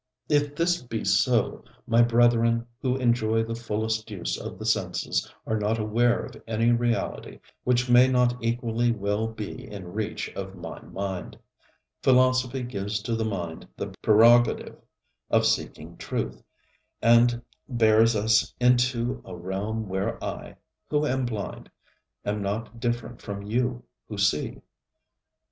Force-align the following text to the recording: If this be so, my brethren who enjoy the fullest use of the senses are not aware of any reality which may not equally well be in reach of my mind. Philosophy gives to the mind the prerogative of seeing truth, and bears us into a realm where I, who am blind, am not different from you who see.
If 0.29 0.55
this 0.55 0.81
be 0.81 1.05
so, 1.05 1.63
my 1.85 2.01
brethren 2.01 2.65
who 2.81 2.95
enjoy 2.95 3.43
the 3.43 3.53
fullest 3.53 4.09
use 4.09 4.35
of 4.35 4.57
the 4.57 4.65
senses 4.65 5.31
are 5.45 5.59
not 5.59 5.77
aware 5.77 6.25
of 6.25 6.41
any 6.47 6.71
reality 6.71 7.39
which 7.65 7.87
may 7.87 8.07
not 8.07 8.35
equally 8.43 8.91
well 8.91 9.27
be 9.27 9.63
in 9.69 9.93
reach 9.93 10.27
of 10.33 10.55
my 10.55 10.81
mind. 10.81 11.37
Philosophy 12.01 12.63
gives 12.63 12.99
to 13.03 13.15
the 13.15 13.23
mind 13.23 13.67
the 13.77 13.93
prerogative 14.01 14.81
of 15.29 15.45
seeing 15.45 15.95
truth, 15.97 16.41
and 16.99 17.39
bears 17.69 18.15
us 18.15 18.55
into 18.59 19.21
a 19.23 19.35
realm 19.35 19.87
where 19.87 20.17
I, 20.23 20.55
who 20.89 21.05
am 21.05 21.27
blind, 21.27 21.69
am 22.25 22.41
not 22.41 22.79
different 22.79 23.21
from 23.21 23.43
you 23.43 23.83
who 24.07 24.17
see. 24.17 24.63